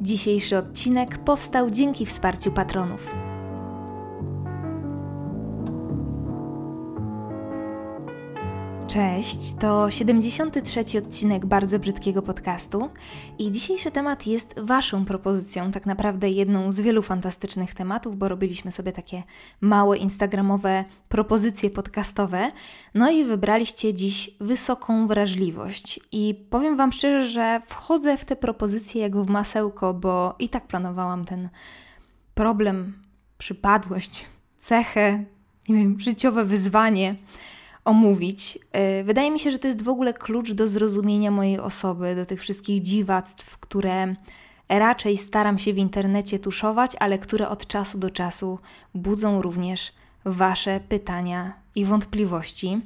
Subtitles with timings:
[0.00, 3.14] Dzisiejszy odcinek powstał dzięki wsparciu patronów.
[8.92, 12.90] Cześć, to 73 odcinek bardzo brzydkiego podcastu
[13.38, 18.72] i dzisiejszy temat jest Waszą propozycją, tak naprawdę jedną z wielu fantastycznych tematów, bo robiliśmy
[18.72, 19.22] sobie takie
[19.60, 22.52] małe instagramowe propozycje podcastowe.
[22.94, 26.00] No i wybraliście dziś wysoką wrażliwość.
[26.12, 30.66] I powiem Wam szczerze, że wchodzę w te propozycje jak w masełko, bo i tak
[30.66, 31.48] planowałam ten
[32.34, 33.02] problem,
[33.38, 34.26] przypadłość,
[34.58, 35.24] cechę,
[35.68, 37.16] nie wiem, życiowe wyzwanie
[37.84, 38.58] omówić.
[38.72, 42.26] E, wydaje mi się, że to jest w ogóle klucz do zrozumienia mojej osoby, do
[42.26, 44.14] tych wszystkich dziwactw, które
[44.68, 48.58] raczej staram się w internecie tuszować, ale które od czasu do czasu
[48.94, 49.92] budzą również
[50.24, 52.80] Wasze pytania i wątpliwości.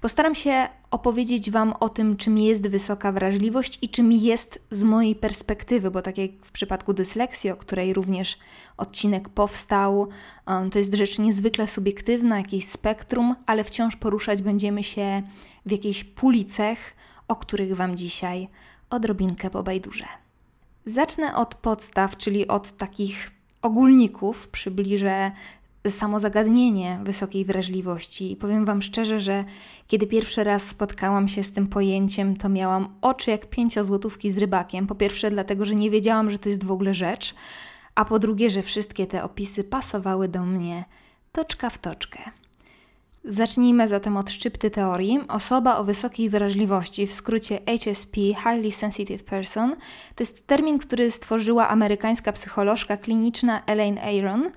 [0.00, 5.14] Postaram się opowiedzieć Wam o tym, czym jest wysoka wrażliwość i czym jest z mojej
[5.14, 8.38] perspektywy, bo tak jak w przypadku dysleksji, o której również
[8.76, 10.08] odcinek powstał,
[10.46, 15.22] um, to jest rzecz niezwykle subiektywna, jakieś spektrum, ale wciąż poruszać będziemy się
[15.66, 16.96] w jakiejś puli cech,
[17.28, 18.48] o których Wam dzisiaj
[18.90, 20.06] odrobinkę pobajdurze.
[20.84, 23.30] Zacznę od podstaw, czyli od takich
[23.62, 25.30] ogólników, przybliżę
[25.88, 28.32] samo zagadnienie wysokiej wrażliwości.
[28.32, 29.44] I powiem Wam szczerze, że
[29.86, 34.86] kiedy pierwszy raz spotkałam się z tym pojęciem, to miałam oczy jak pięciozłotówki z rybakiem.
[34.86, 37.34] Po pierwsze, dlatego, że nie wiedziałam, że to jest w ogóle rzecz,
[37.94, 40.84] a po drugie, że wszystkie te opisy pasowały do mnie
[41.32, 42.18] toczka w toczkę.
[43.24, 45.20] Zacznijmy zatem od szczypty teorii.
[45.28, 49.76] Osoba o wysokiej wrażliwości, w skrócie HSP, Highly Sensitive Person,
[50.14, 54.50] to jest termin, który stworzyła amerykańska psycholożka kliniczna Elaine Aron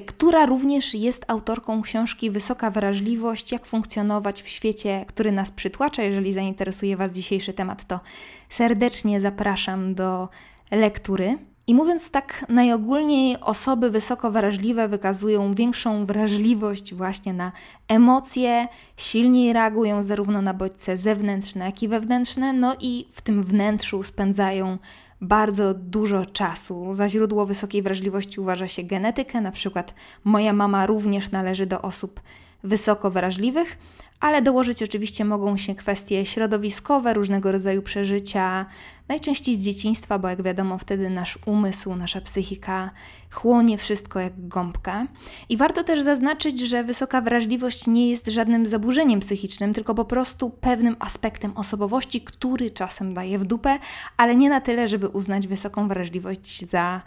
[0.00, 6.02] która również jest autorką książki Wysoka wrażliwość, jak funkcjonować w świecie, który nas przytłacza.
[6.02, 8.00] Jeżeli zainteresuje Was dzisiejszy temat, to
[8.48, 10.28] serdecznie zapraszam do
[10.70, 11.38] lektury.
[11.66, 17.52] I mówiąc tak najogólniej, osoby wysoko wrażliwe wykazują większą wrażliwość właśnie na
[17.88, 24.02] emocje, silniej reagują zarówno na bodźce zewnętrzne, jak i wewnętrzne, no i w tym wnętrzu
[24.02, 24.78] spędzają
[25.22, 26.94] bardzo dużo czasu.
[26.94, 29.94] Za źródło wysokiej wrażliwości uważa się genetykę, na przykład
[30.24, 32.20] moja mama również należy do osób
[32.64, 33.78] wysoko wrażliwych,
[34.22, 38.66] ale dołożyć oczywiście mogą się kwestie środowiskowe, różnego rodzaju przeżycia,
[39.08, 42.90] najczęściej z dzieciństwa, bo jak wiadomo, wtedy nasz umysł, nasza psychika
[43.30, 45.06] chłonie wszystko jak gąbka.
[45.48, 50.50] I warto też zaznaczyć, że wysoka wrażliwość nie jest żadnym zaburzeniem psychicznym, tylko po prostu
[50.50, 53.78] pewnym aspektem osobowości, który czasem daje w dupę,
[54.16, 57.02] ale nie na tyle, żeby uznać wysoką wrażliwość za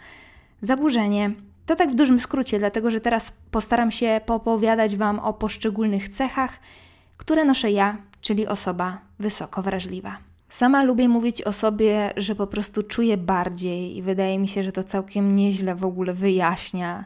[0.60, 1.30] zaburzenie.
[1.66, 6.58] To tak w dużym skrócie, dlatego że teraz postaram się poopowiadać Wam o poszczególnych cechach,
[7.16, 10.16] które noszę ja, czyli osoba wysoko wrażliwa.
[10.48, 14.72] Sama lubię mówić o sobie, że po prostu czuję bardziej i wydaje mi się, że
[14.72, 17.04] to całkiem nieźle w ogóle wyjaśnia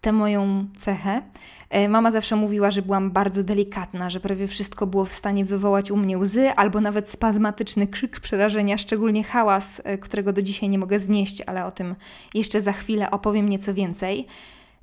[0.00, 1.22] tę moją cechę.
[1.70, 5.90] E, mama zawsze mówiła, że byłam bardzo delikatna, że prawie wszystko było w stanie wywołać
[5.90, 10.78] u mnie łzy albo nawet spazmatyczny krzyk przerażenia, szczególnie hałas, e, którego do dzisiaj nie
[10.78, 11.94] mogę znieść, ale o tym
[12.34, 14.26] jeszcze za chwilę opowiem nieco więcej.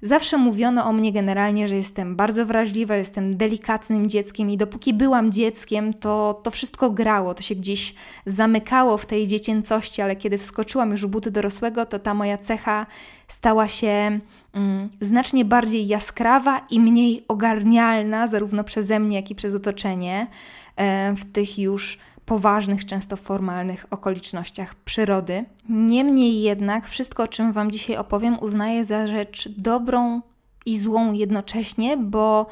[0.06, 4.94] Zawsze mówiono o mnie generalnie, że jestem bardzo wrażliwa, że jestem delikatnym dzieckiem i dopóki
[4.94, 10.38] byłam dzieckiem, to to wszystko grało, to się gdzieś zamykało w tej dziecięcości, ale kiedy
[10.38, 12.86] wskoczyłam już w buty dorosłego, to ta moja cecha
[13.28, 14.19] stała się
[14.53, 20.28] mm, znacznie bardziej jaskrawa i mniej ogarnialna, zarówno przeze mnie, jak i przez otoczenie,
[20.75, 25.46] e, w tych już poważnych, często formalnych okolicznościach przyrody.
[25.70, 30.22] Niemniej jednak wszystko, o czym Wam dzisiaj opowiem, uznaję za rzecz dobrą
[30.66, 32.48] i złą jednocześnie, bo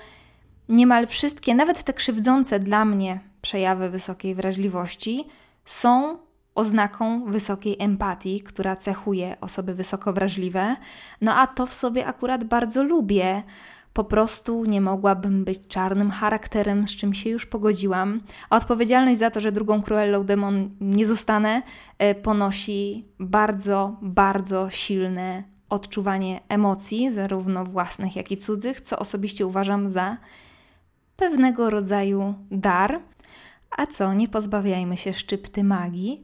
[0.70, 5.26] niemal wszystkie, nawet te krzywdzące dla mnie przejawy wysokiej wrażliwości,
[5.66, 6.18] są
[6.56, 10.76] oznaką wysokiej empatii, która cechuje osoby wysoko wrażliwe.
[11.22, 13.44] No a to w sobie akurat bardzo lubię
[13.94, 18.22] po prostu nie mogłabym być czarnym charakterem, z czym się już pogodziłam.
[18.50, 21.62] A odpowiedzialność za to, że drugą Cruellą Demon nie zostanę,
[21.98, 29.90] e, ponosi bardzo, bardzo silne odczuwanie emocji, zarówno własnych, jak i cudzych, co osobiście uważam
[29.90, 30.18] za
[31.16, 33.00] pewnego rodzaju dar.
[33.78, 36.24] A co, nie pozbawiajmy się szczypty magii.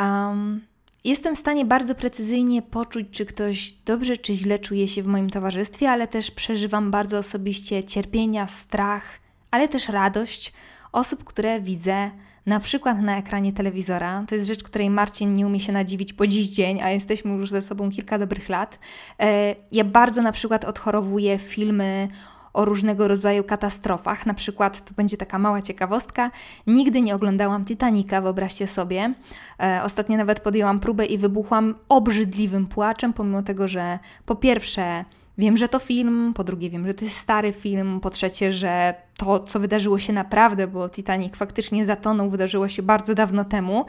[0.00, 0.60] Um,
[1.04, 5.30] Jestem w stanie bardzo precyzyjnie poczuć, czy ktoś dobrze czy źle czuje się w moim
[5.30, 9.20] towarzystwie, ale też przeżywam bardzo osobiście cierpienia, strach,
[9.50, 10.52] ale też radość
[10.92, 12.10] osób, które widzę
[12.46, 14.24] na przykład na ekranie telewizora.
[14.28, 17.50] To jest rzecz, której Marcin nie umie się nadziwić po dziś dzień, a jesteśmy już
[17.50, 18.78] ze sobą kilka dobrych lat.
[19.20, 22.08] E, ja bardzo na przykład odchorowuję filmy
[22.52, 24.26] o różnego rodzaju katastrofach.
[24.26, 26.30] Na przykład, to będzie taka mała ciekawostka,
[26.66, 29.14] nigdy nie oglądałam Titanica, wyobraźcie sobie.
[29.62, 35.04] E, ostatnio nawet podjęłam próbę i wybuchłam obrzydliwym płaczem, pomimo tego, że po pierwsze
[35.38, 38.94] wiem, że to film, po drugie wiem, że to jest stary film, po trzecie, że
[39.18, 43.86] to, co wydarzyło się naprawdę, bo Titanic faktycznie zatonął, wydarzyło się bardzo dawno temu.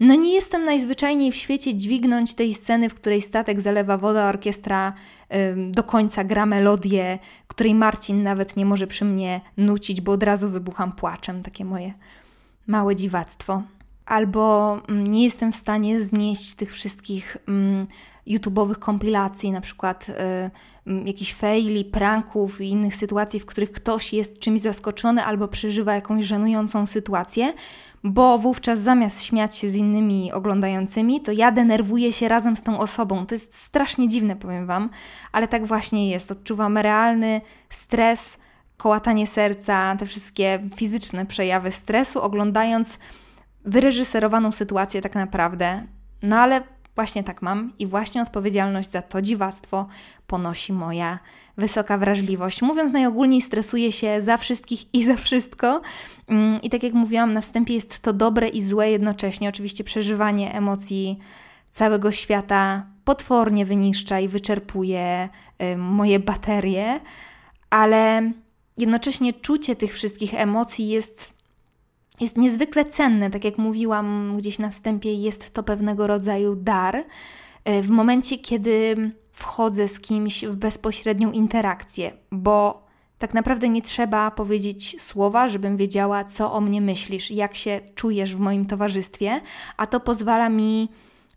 [0.00, 4.92] No nie jestem najzwyczajniej w świecie dźwignąć tej sceny, w której statek zalewa woda, orkiestra
[5.56, 10.50] do końca gra melodię, której Marcin nawet nie może przy mnie nucić, bo od razu
[10.50, 11.42] wybucham płaczem.
[11.42, 11.92] Takie moje
[12.66, 13.62] małe dziwactwo.
[14.06, 17.86] Albo mm, nie jestem w stanie znieść tych wszystkich mm,
[18.26, 20.12] YouTube'owych kompilacji, na przykład y,
[20.90, 25.94] y, jakichś faili, pranków i innych sytuacji, w których ktoś jest czymś zaskoczony albo przeżywa
[25.94, 27.54] jakąś żenującą sytuację,
[28.04, 32.78] bo wówczas zamiast śmiać się z innymi oglądającymi, to ja denerwuję się razem z tą
[32.78, 33.26] osobą.
[33.26, 34.90] To jest strasznie dziwne, powiem Wam,
[35.32, 36.30] ale tak właśnie jest.
[36.30, 37.40] Odczuwam realny
[37.70, 38.38] stres,
[38.76, 42.98] kołatanie serca, te wszystkie fizyczne przejawy stresu, oglądając
[43.64, 45.82] wyreżyserowaną sytuację tak naprawdę.
[46.22, 46.62] No ale
[46.98, 49.86] Właśnie tak mam i właśnie odpowiedzialność za to dziwactwo
[50.26, 51.18] ponosi moja
[51.56, 52.62] wysoka wrażliwość.
[52.62, 55.80] Mówiąc najogólniej, stresuję się za wszystkich i za wszystko.
[56.28, 59.48] Mm, I tak jak mówiłam na wstępie, jest to dobre i złe jednocześnie.
[59.48, 61.18] Oczywiście przeżywanie emocji
[61.72, 65.28] całego świata potwornie wyniszcza i wyczerpuje
[65.76, 67.00] moje baterie,
[67.70, 68.32] ale
[68.78, 71.37] jednocześnie czucie tych wszystkich emocji jest
[72.20, 73.30] jest niezwykle cenne.
[73.30, 77.04] Tak jak mówiłam gdzieś na wstępie, jest to pewnego rodzaju dar.
[77.64, 78.96] E, w momencie, kiedy
[79.32, 82.88] wchodzę z kimś w bezpośrednią interakcję, bo
[83.18, 88.36] tak naprawdę nie trzeba powiedzieć słowa, żebym wiedziała, co o mnie myślisz, jak się czujesz
[88.36, 89.40] w moim towarzystwie,
[89.76, 90.88] a to pozwala mi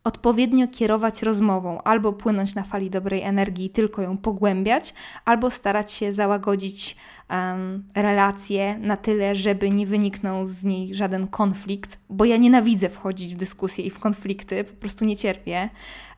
[0.03, 4.93] odpowiednio kierować rozmową, albo płynąć na fali dobrej energii, tylko ją pogłębiać,
[5.25, 6.95] albo starać się załagodzić
[7.29, 13.35] um, relacje na tyle, żeby nie wyniknął z niej żaden konflikt, bo ja nienawidzę wchodzić
[13.35, 15.69] w dyskusje i w konflikty, po prostu nie cierpię.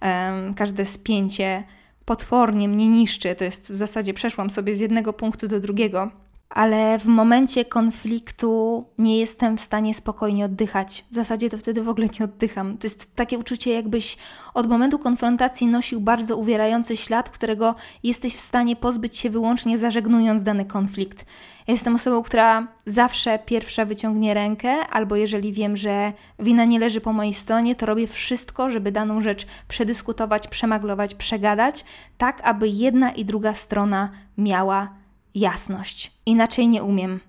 [0.01, 1.63] Um, każde spięcie
[2.05, 3.35] potwornie mnie niszczy.
[3.35, 6.22] To jest w zasadzie przeszłam sobie z jednego punktu do drugiego
[6.53, 11.05] ale w momencie konfliktu nie jestem w stanie spokojnie oddychać.
[11.11, 12.77] W zasadzie to wtedy w ogóle nie oddycham.
[12.77, 14.17] To jest takie uczucie, jakbyś
[14.53, 20.43] od momentu konfrontacji nosił bardzo uwierający ślad, którego jesteś w stanie pozbyć się wyłącznie zażegnując
[20.43, 21.25] dany konflikt.
[21.67, 27.01] Ja jestem osobą, która zawsze pierwsza wyciągnie rękę, albo jeżeli wiem, że wina nie leży
[27.01, 31.85] po mojej stronie, to robię wszystko, żeby daną rzecz przedyskutować, przemaglować, przegadać,
[32.17, 35.02] tak aby jedna i druga strona miała
[35.35, 36.11] jasność.
[36.25, 37.19] Inaczej nie umiem.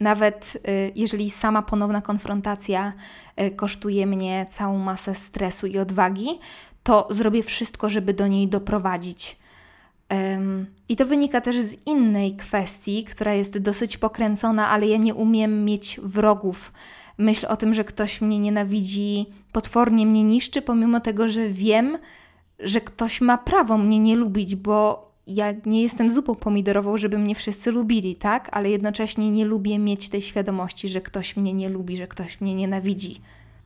[0.00, 2.92] Nawet y, jeżeli sama ponowna konfrontacja
[3.40, 6.28] y, kosztuje mnie całą masę stresu i odwagi,
[6.82, 9.36] to zrobię wszystko, żeby do niej doprowadzić.
[10.88, 15.64] I to wynika też z innej kwestii, która jest dosyć pokręcona, ale ja nie umiem
[15.64, 16.72] mieć wrogów.
[17.18, 21.98] Myśl o tym, że ktoś mnie nienawidzi, potwornie mnie niszczy, pomimo tego, że wiem,
[22.58, 27.34] że ktoś ma prawo mnie nie lubić, bo ja nie jestem zupą pomidorową, żeby mnie
[27.34, 28.48] wszyscy lubili, tak?
[28.52, 32.54] Ale jednocześnie nie lubię mieć tej świadomości, że ktoś mnie nie lubi, że ktoś mnie
[32.54, 33.16] nienawidzi.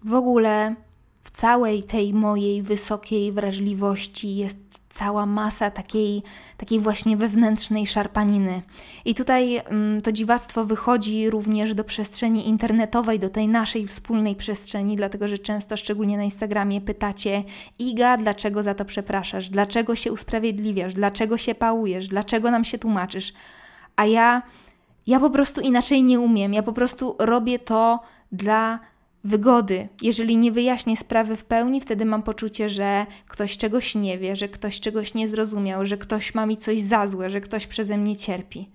[0.05, 0.75] W ogóle
[1.22, 4.56] w całej tej mojej wysokiej wrażliwości jest
[4.98, 6.22] cała masa takiej,
[6.56, 8.62] takiej właśnie wewnętrznej szarpaniny.
[9.04, 14.96] I tutaj mm, to dziwactwo wychodzi również do przestrzeni internetowej, do tej naszej wspólnej przestrzeni,
[14.96, 17.44] dlatego że często, szczególnie na Instagramie, pytacie:
[17.78, 19.49] Iga, dlaczego za to przepraszasz?
[19.49, 20.94] Dlaczego się usprawiedliwiasz?
[20.94, 22.08] Dlaczego się pałujesz?
[22.08, 23.32] Dlaczego nam się tłumaczysz?
[23.96, 24.42] A ja,
[25.06, 26.54] ja po prostu inaczej nie umiem.
[26.54, 28.00] Ja po prostu robię to
[28.32, 28.78] dla
[29.25, 29.88] wygody.
[30.02, 34.48] Jeżeli nie wyjaśnię sprawy w pełni, wtedy mam poczucie, że ktoś czegoś nie wie, że
[34.48, 38.16] ktoś czegoś nie zrozumiał, że ktoś ma mi coś za złe, że ktoś przeze mnie
[38.16, 38.70] cierpi.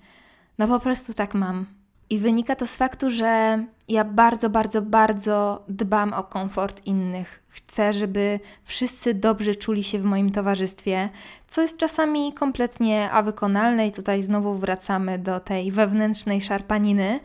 [0.57, 1.65] No po prostu tak mam.
[2.09, 7.43] I wynika to z faktu, że ja bardzo, bardzo, bardzo dbam o komfort innych.
[7.49, 11.09] Chcę, żeby wszyscy dobrze czuli się w moim towarzystwie,
[11.47, 17.19] co jest czasami kompletnie awykonalne, i tutaj znowu wracamy do tej wewnętrznej szarpaniny,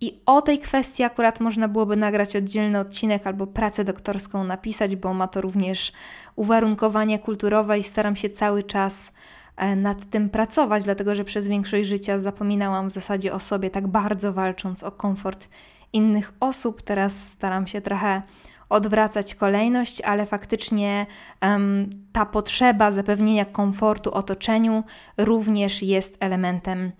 [0.00, 5.14] i o tej kwestii akurat można byłoby nagrać oddzielny odcinek albo pracę doktorską napisać, bo
[5.14, 5.92] ma to również
[6.36, 9.12] uwarunkowania kulturowe i staram się cały czas
[9.56, 13.86] e, nad tym pracować, dlatego że przez większość życia zapominałam w zasadzie o sobie, tak
[13.86, 15.48] bardzo walcząc o komfort
[15.92, 16.82] innych osób.
[16.82, 18.22] Teraz staram się trochę
[18.68, 21.06] odwracać kolejność, ale faktycznie
[21.42, 24.84] um, ta potrzeba zapewnienia komfortu otoczeniu
[25.18, 26.92] również jest elementem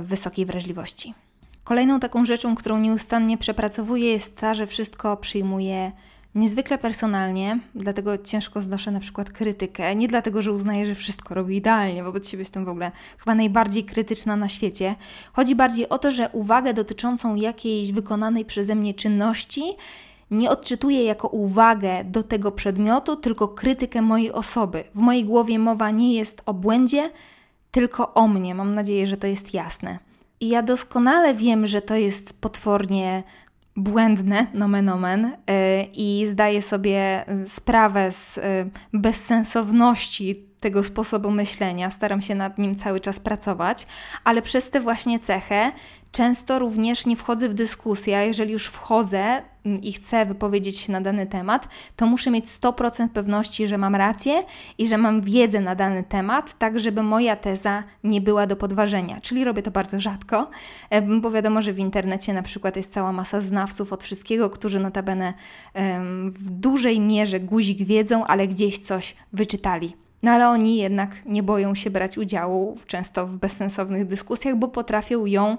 [0.00, 1.14] wysokiej wrażliwości.
[1.64, 5.92] Kolejną taką rzeczą, którą nieustannie przepracowuję, jest ta, że wszystko przyjmuję
[6.34, 9.96] niezwykle personalnie, dlatego ciężko znoszę na przykład krytykę.
[9.96, 13.84] Nie dlatego, że uznaję, że wszystko robię idealnie, wobec siebie jestem w ogóle chyba najbardziej
[13.84, 14.94] krytyczna na świecie.
[15.32, 19.62] Chodzi bardziej o to, że uwagę dotyczącą jakiejś wykonanej przeze mnie czynności
[20.32, 24.84] nie odczytuję jako uwagę do tego przedmiotu, tylko krytykę mojej osoby.
[24.94, 27.10] W mojej głowie mowa nie jest o błędzie,
[27.72, 28.54] tylko o mnie.
[28.54, 29.98] Mam nadzieję, że to jest jasne.
[30.40, 33.22] I ja doskonale wiem, że to jest potwornie
[33.76, 35.32] błędne, nomen omen, y,
[35.92, 38.42] i zdaję sobie y, sprawę z y,
[38.92, 41.90] bezsensowności tego sposobu myślenia.
[41.90, 43.86] Staram się nad nim cały czas pracować,
[44.24, 45.72] ale przez tę właśnie cechę
[46.12, 48.18] często również nie wchodzę w dyskusję.
[48.18, 52.46] A jeżeli już wchodzę mm, i chcę wypowiedzieć się na dany temat, to muszę mieć
[52.46, 54.42] 100% pewności, że mam rację
[54.78, 59.20] i że mam wiedzę na dany temat, tak żeby moja teza nie była do podważenia.
[59.20, 60.50] Czyli robię to bardzo rzadko,
[61.20, 65.34] bo wiadomo, że w internecie na przykład jest cała masa znawców od wszystkiego, którzy notabene
[66.24, 70.02] w dużej mierze guzik wiedzą, ale gdzieś coś wyczytali.
[70.22, 75.26] No ale oni jednak nie boją się brać udziału często w bezsensownych dyskusjach, bo potrafią
[75.26, 75.56] ją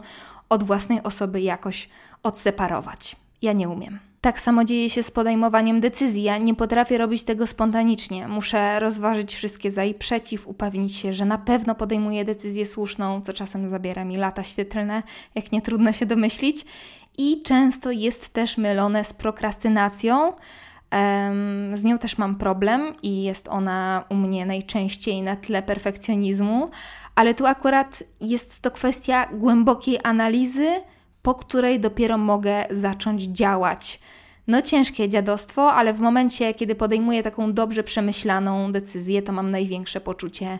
[0.49, 1.89] od własnej osoby jakoś
[2.23, 3.15] odseparować.
[3.41, 3.99] Ja nie umiem.
[4.21, 6.23] Tak samo dzieje się z podejmowaniem decyzji.
[6.23, 8.27] Ja nie potrafię robić tego spontanicznie.
[8.27, 13.33] Muszę rozważyć wszystkie za i przeciw, upewnić się, że na pewno podejmuję decyzję słuszną, co
[13.33, 15.03] czasem zabiera mi lata świetlne,
[15.35, 16.65] jak nie trudno się domyślić.
[17.17, 20.33] I często jest też mylone z prokrastynacją,
[21.73, 26.69] z nią też mam problem i jest ona u mnie najczęściej na tle perfekcjonizmu,
[27.15, 30.69] ale tu akurat jest to kwestia głębokiej analizy,
[31.21, 33.99] po której dopiero mogę zacząć działać.
[34.47, 40.01] No ciężkie dziadostwo, ale w momencie, kiedy podejmuję taką dobrze przemyślaną decyzję, to mam największe
[40.01, 40.59] poczucie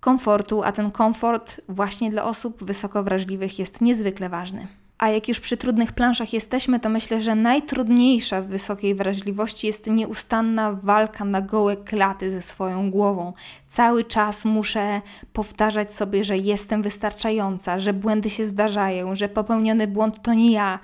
[0.00, 4.79] komfortu, a ten komfort właśnie dla osób wysoko wrażliwych jest niezwykle ważny.
[5.00, 9.86] A jak już przy trudnych planszach jesteśmy, to myślę, że najtrudniejsza w wysokiej wrażliwości jest
[9.86, 13.32] nieustanna walka na gołe klaty ze swoją głową.
[13.68, 15.00] Cały czas muszę
[15.32, 20.78] powtarzać sobie, że jestem wystarczająca, że błędy się zdarzają, że popełniony błąd to nie ja.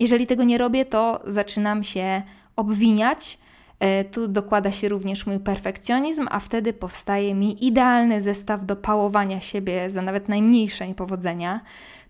[0.00, 2.22] Jeżeli tego nie robię, to zaczynam się
[2.56, 3.38] obwiniać.
[3.80, 9.40] E, tu dokłada się również mój perfekcjonizm, a wtedy powstaje mi idealny zestaw do pałowania
[9.40, 11.60] siebie za nawet najmniejsze niepowodzenia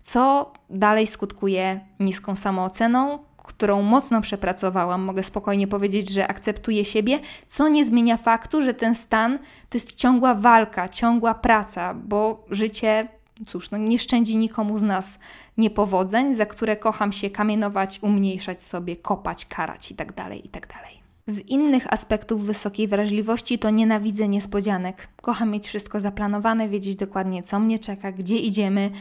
[0.01, 5.01] co dalej skutkuje niską samooceną, którą mocno przepracowałam.
[5.01, 9.95] Mogę spokojnie powiedzieć, że akceptuję siebie, co nie zmienia faktu, że ten stan to jest
[9.95, 13.07] ciągła walka, ciągła praca, bo życie
[13.45, 15.19] cóż, no nie szczędzi nikomu z nas
[15.57, 21.00] niepowodzeń, za które kocham się kamienować, umniejszać sobie, kopać, karać itd., tak itd.
[21.27, 25.07] Z innych aspektów wysokiej wrażliwości to nienawidzę niespodzianek.
[25.21, 28.91] Kocham mieć wszystko zaplanowane, wiedzieć dokładnie, co mnie czeka, gdzie idziemy,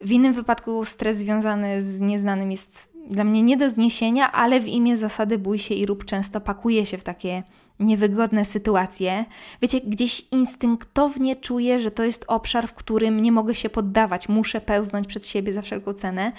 [0.00, 4.66] w innym wypadku stres związany z nieznanym jest dla mnie nie do zniesienia, ale w
[4.66, 7.42] imię zasady bój się i rób często pakuje się w takie
[7.80, 9.24] niewygodne sytuacje.
[9.62, 14.60] Wiecie, gdzieś instynktownie czuję, że to jest obszar, w którym nie mogę się poddawać, muszę
[14.60, 16.32] pełznąć przed siebie za wszelką cenę,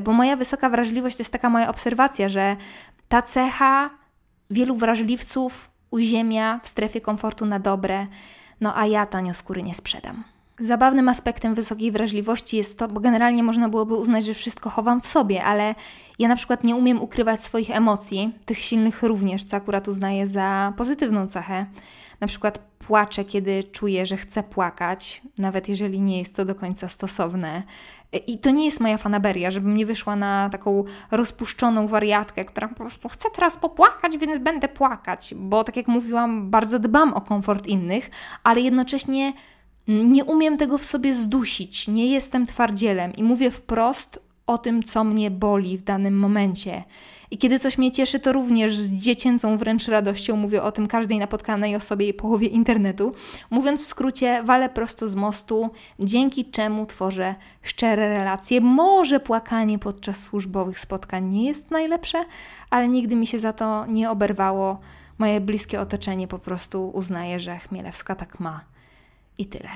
[0.00, 2.56] bo moja wysoka wrażliwość to jest taka moja obserwacja, że
[3.08, 3.90] ta cecha
[4.50, 8.06] wielu wrażliwców uziemia w strefie komfortu na dobre,
[8.60, 10.24] no a ja tanio skóry nie sprzedam.
[10.58, 15.06] Zabawnym aspektem wysokiej wrażliwości jest to, bo generalnie można byłoby uznać, że wszystko chowam w
[15.06, 15.74] sobie, ale
[16.18, 20.72] ja na przykład nie umiem ukrywać swoich emocji, tych silnych również, co akurat uznaję za
[20.76, 21.66] pozytywną cechę.
[22.20, 26.88] Na przykład płaczę, kiedy czuję, że chcę płakać, nawet jeżeli nie jest to do końca
[26.88, 27.62] stosowne.
[28.26, 32.74] I to nie jest moja fanaberia, żebym nie wyszła na taką rozpuszczoną wariatkę, która po
[32.74, 37.66] prostu chce teraz popłakać, więc będę płakać, bo tak jak mówiłam, bardzo dbam o komfort
[37.66, 38.10] innych,
[38.44, 39.32] ale jednocześnie
[39.88, 45.04] nie umiem tego w sobie zdusić, nie jestem twardzielem i mówię wprost o tym, co
[45.04, 46.84] mnie boli w danym momencie.
[47.30, 51.18] I kiedy coś mnie cieszy, to również z dziecięcą wręcz radością mówię o tym każdej
[51.18, 53.14] napotkanej osobie i połowie internetu.
[53.50, 58.60] Mówiąc w skrócie, walę prosto z mostu, dzięki czemu tworzę szczere relacje.
[58.60, 62.24] Może płakanie podczas służbowych spotkań nie jest najlepsze,
[62.70, 64.80] ale nigdy mi się za to nie oberwało.
[65.18, 68.60] Moje bliskie otoczenie po prostu uznaje, że Chmielewska tak ma
[69.38, 69.68] i tyle.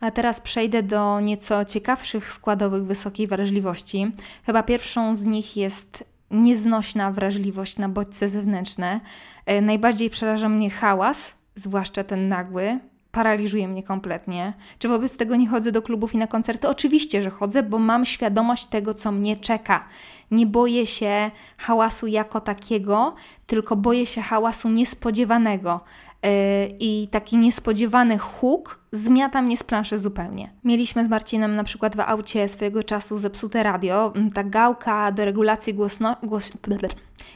[0.00, 4.12] A teraz przejdę do nieco ciekawszych składowych wysokiej wrażliwości.
[4.46, 9.00] Chyba pierwszą z nich jest nieznośna wrażliwość na bodźce zewnętrzne.
[9.46, 12.78] E, najbardziej przeraża mnie hałas, zwłaszcza ten nagły.
[13.16, 14.52] Paraliżuje mnie kompletnie.
[14.78, 16.68] Czy wobec tego nie chodzę do klubów i na koncerty?
[16.68, 19.88] Oczywiście, że chodzę, bo mam świadomość tego, co mnie czeka.
[20.30, 23.14] Nie boję się hałasu jako takiego,
[23.46, 25.80] tylko boję się hałasu niespodziewanego.
[26.22, 30.52] E, i taki niespodziewany huk zmiata mnie z planszy zupełnie.
[30.64, 34.12] Mieliśmy z Marcinem na przykład w aucie swojego czasu zepsute radio.
[34.34, 36.16] Ta gałka do regulacji głośno...
[36.22, 36.52] Głos...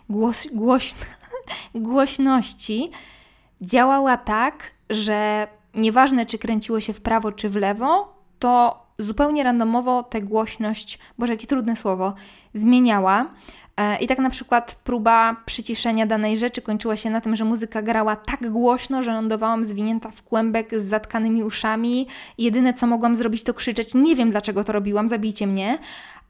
[0.09, 0.47] Głos...
[0.53, 0.95] Głoś...
[1.75, 2.91] głośności
[3.61, 10.03] działała tak, że nieważne czy kręciło się w prawo czy w lewo, to zupełnie randomowo
[10.03, 12.15] tę głośność, boże jakie trudne słowo,
[12.55, 13.27] zmieniała.
[13.77, 17.83] E, I tak na przykład próba przyciszenia danej rzeczy kończyła się na tym, że muzyka
[17.83, 22.07] grała tak głośno, że lądowałam zwinięta w kłębek z zatkanymi uszami.
[22.39, 23.95] Jedyne co mogłam zrobić to krzyczeć.
[23.95, 25.79] Nie wiem dlaczego to robiłam, zabijcie mnie.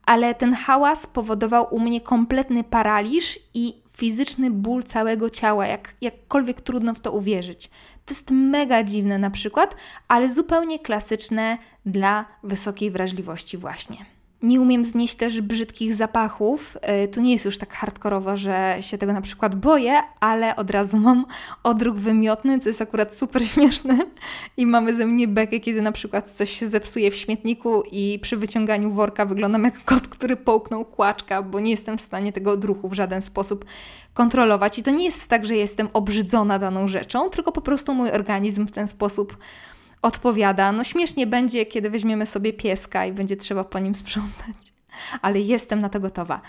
[0.05, 6.61] Ale ten hałas powodował u mnie kompletny paraliż i fizyczny ból całego ciała, jak, jakkolwiek
[6.61, 7.67] trudno w to uwierzyć.
[8.05, 9.75] To jest mega dziwne na przykład,
[10.07, 13.97] ale zupełnie klasyczne dla wysokiej wrażliwości właśnie.
[14.43, 16.77] Nie umiem znieść też brzydkich zapachów.
[16.81, 20.69] E, to nie jest już tak hardkorowo, że się tego na przykład boję, ale od
[20.69, 21.25] razu mam
[21.63, 23.97] odruch wymiotny, co jest akurat super śmieszne.
[24.57, 28.37] I mamy ze mnie bekę, kiedy na przykład coś się zepsuje w śmietniku i przy
[28.37, 32.89] wyciąganiu worka wyglądam jak kot, który połknął kłaczka, bo nie jestem w stanie tego odruchu
[32.89, 33.65] w żaden sposób
[34.13, 34.79] kontrolować.
[34.79, 38.67] I to nie jest tak, że jestem obrzydzona daną rzeczą, tylko po prostu mój organizm
[38.67, 39.37] w ten sposób
[40.01, 40.71] odpowiada.
[40.71, 44.73] No śmiesznie będzie, kiedy weźmiemy sobie pieska i będzie trzeba po nim sprzątać,
[45.21, 46.41] ale jestem na to gotowa.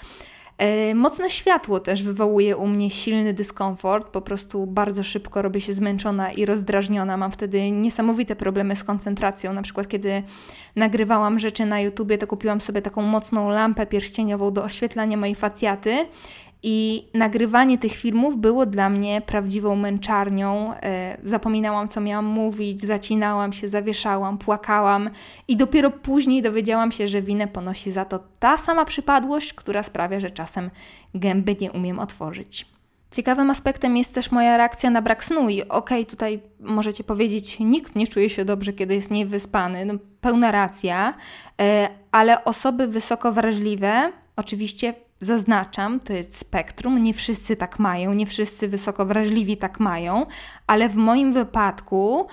[0.58, 5.74] E, mocne światło też wywołuje u mnie silny dyskomfort, po prostu bardzo szybko robię się
[5.74, 7.16] zmęczona i rozdrażniona.
[7.16, 9.52] Mam wtedy niesamowite problemy z koncentracją.
[9.52, 10.22] Na przykład, kiedy
[10.76, 16.06] nagrywałam rzeczy na YouTubie, to kupiłam sobie taką mocną lampę pierścieniową do oświetlania mojej facjaty
[16.62, 20.74] i nagrywanie tych filmów było dla mnie prawdziwą męczarnią.
[20.74, 25.10] E, zapominałam, co miałam mówić, zacinałam się, zawieszałam, płakałam,
[25.48, 30.20] i dopiero później dowiedziałam się, że winę ponosi za to ta sama przypadłość, która sprawia,
[30.20, 30.70] że czasem
[31.14, 32.66] gęby nie umiem otworzyć.
[33.10, 35.48] Ciekawym aspektem jest też moja reakcja na brak snu.
[35.48, 39.84] I okej, okay, tutaj możecie powiedzieć, nikt nie czuje się dobrze, kiedy jest niewyspany.
[39.84, 41.14] No, pełna racja,
[41.60, 48.26] e, ale osoby wysoko wrażliwe oczywiście Zaznaczam, to jest spektrum, nie wszyscy tak mają, nie
[48.26, 50.26] wszyscy wysoko wrażliwi tak mają,
[50.66, 52.26] ale w moim wypadku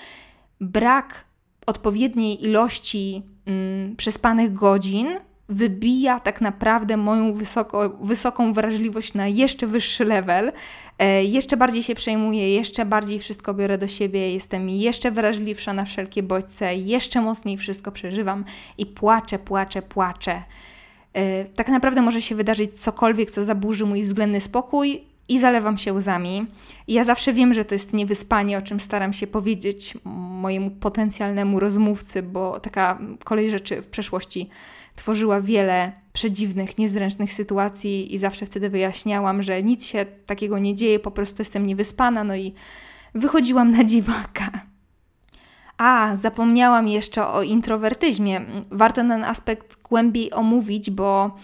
[0.62, 1.26] brak
[1.66, 5.08] odpowiedniej ilości mm, przespanych godzin
[5.50, 10.52] wybija tak naprawdę moją wysoko, wysoką wrażliwość na jeszcze wyższy level.
[11.00, 15.86] E, jeszcze bardziej się przejmuję, jeszcze bardziej wszystko biorę do siebie, jestem jeszcze wrażliwsza na
[15.86, 18.46] wszelkie bodźce, jeszcze mocniej wszystko przeżywam
[18.78, 20.44] i płaczę, płaczę, płaczę.
[21.14, 25.94] E, tak naprawdę może się wydarzyć cokolwiek, co zaburzy mój względny spokój i zalewam się
[25.94, 26.46] łzami.
[26.88, 29.98] I ja zawsze wiem, że to jest niewyspanie, o czym staram się powiedzieć
[30.42, 34.50] mojemu potencjalnemu rozmówcy, bo taka kolej rzeczy w przeszłości
[34.96, 41.00] tworzyła wiele przedziwnych, niezręcznych sytuacji i zawsze wtedy wyjaśniałam, że nic się takiego nie dzieje,
[41.00, 42.54] po prostu jestem niewyspana, no i
[43.16, 44.69] wychodziłam na dziwaka.
[45.80, 48.42] A, zapomniałam jeszcze o introwertyzmie.
[48.72, 51.38] Warto ten aspekt głębiej omówić, bo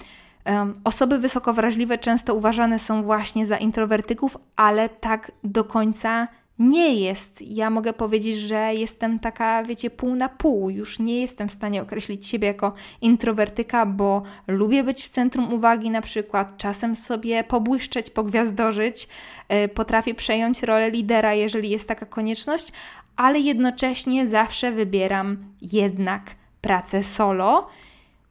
[0.45, 6.44] um, osoby wysoko wrażliwe często uważane są właśnie za introwertyków, ale tak do końca nie
[6.93, 7.41] jest.
[7.41, 10.69] Ja mogę powiedzieć, że jestem taka, wiecie, pół na pół.
[10.69, 15.89] Już nie jestem w stanie określić siebie jako introwertyka, bo lubię być w centrum uwagi,
[15.89, 19.07] na przykład czasem sobie pobłyszczeć, pogwiazdorzyć,
[19.49, 22.71] yy, potrafię przejąć rolę lidera, jeżeli jest taka konieczność,
[23.15, 27.67] ale jednocześnie zawsze wybieram jednak pracę solo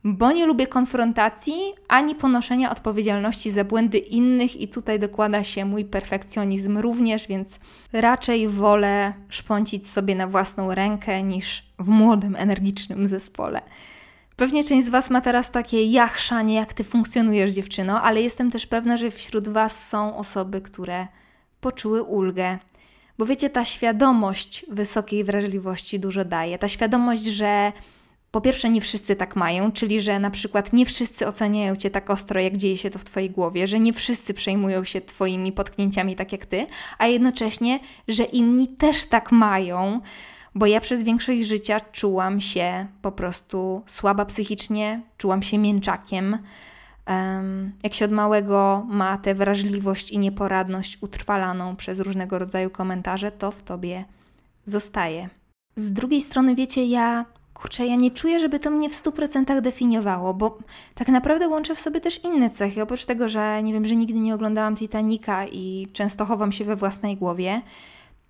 [0.04, 1.54] bo nie lubię konfrontacji
[1.88, 7.60] ani ponoszenia odpowiedzialności za błędy innych, i tutaj dokłada się mój perfekcjonizm również, więc
[7.92, 13.62] raczej wolę szpącić sobie na własną rękę niż w młodym, energicznym zespole.
[14.36, 18.66] Pewnie część z Was ma teraz takie jachrzanie, jak Ty funkcjonujesz, dziewczyno, ale jestem też
[18.66, 21.06] pewna, że wśród Was są osoby, które
[21.60, 22.58] poczuły ulgę.
[23.18, 26.58] Bo wiecie, ta świadomość wysokiej wrażliwości dużo daje.
[26.58, 27.72] Ta świadomość, że
[28.34, 32.10] po pierwsze, nie wszyscy tak mają, czyli że na przykład nie wszyscy oceniają cię tak
[32.10, 36.16] ostro, jak dzieje się to w twojej głowie, że nie wszyscy przejmują się twoimi potknięciami
[36.16, 36.66] tak jak ty,
[36.98, 40.00] a jednocześnie, że inni też tak mają,
[40.54, 46.38] bo ja przez większość życia czułam się po prostu słaba psychicznie, czułam się mięczakiem.
[47.08, 53.32] Um, jak się od małego ma tę wrażliwość i nieporadność utrwalaną przez różnego rodzaju komentarze,
[53.32, 54.04] to w tobie
[54.64, 55.28] zostaje.
[55.76, 60.34] Z drugiej strony, wiecie, ja kurczę, ja nie czuję, żeby to mnie w 100% definiowało,
[60.34, 60.58] bo
[60.94, 62.82] tak naprawdę łączę w sobie też inne cechy.
[62.82, 66.76] Oprócz tego, że nie wiem, że nigdy nie oglądałam Titanica i często chowam się we
[66.76, 67.62] własnej głowie,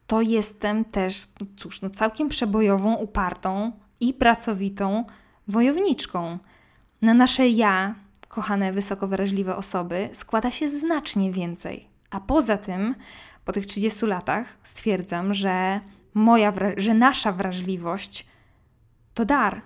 [0.06, 5.04] to jestem też, cóż, no całkiem przebojową, upartą i pracowitą
[5.48, 6.38] wojowniczką.
[7.02, 7.94] Na nasze ja,
[8.28, 11.88] kochane wysoko wrażliwe osoby, składa się znacznie więcej.
[12.10, 12.94] A poza tym,
[13.44, 15.80] po tych 30 latach stwierdzam, że
[16.14, 18.26] moja, że nasza wrażliwość
[19.14, 19.62] to dar.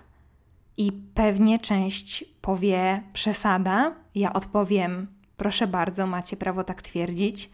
[0.77, 3.95] I pewnie część powie przesada.
[4.15, 5.07] Ja odpowiem,
[5.37, 7.49] proszę bardzo, macie prawo tak twierdzić,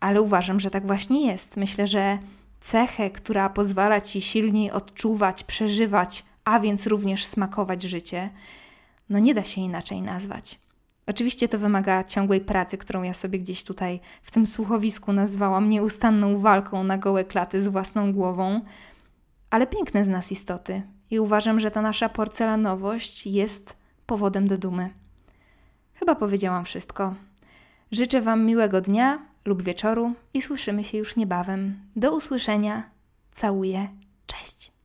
[0.00, 1.56] ale uważam, że tak właśnie jest.
[1.56, 2.18] Myślę, że
[2.60, 8.30] cechę, która pozwala ci silniej odczuwać, przeżywać, a więc również smakować życie,
[9.08, 10.58] no nie da się inaczej nazwać.
[11.06, 16.38] Oczywiście to wymaga ciągłej pracy, którą ja sobie gdzieś tutaj w tym słuchowisku nazwałam nieustanną
[16.38, 18.60] walką na gołe klaty z własną głową,
[19.50, 24.90] ale piękne z nas istoty i uważam, że ta nasza porcelanowość jest powodem do dumy.
[25.94, 27.14] Chyba powiedziałam wszystko.
[27.92, 31.80] Życzę Wam miłego dnia lub wieczoru i słyszymy się już niebawem.
[31.96, 32.90] Do usłyszenia.
[33.32, 33.88] Całuję.
[34.26, 34.75] Cześć.